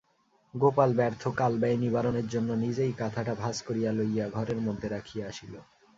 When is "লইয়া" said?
3.91-4.25